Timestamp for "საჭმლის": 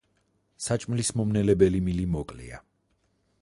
0.67-1.11